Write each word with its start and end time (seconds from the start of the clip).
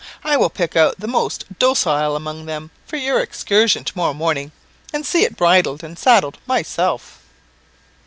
I 0.23 0.35
will 0.35 0.49
pick 0.49 0.75
out 0.75 0.99
the 0.99 1.07
most 1.07 1.45
docile 1.59 2.15
among 2.15 2.47
them 2.47 2.71
for 2.87 2.95
your 2.97 3.19
excursion 3.19 3.83
to 3.83 3.93
morrow 3.95 4.15
morning, 4.15 4.51
and 4.91 5.05
see 5.05 5.25
it 5.25 5.37
bridled 5.37 5.83
and 5.83 5.95
saddled 5.99 6.39
myself." 6.47 7.19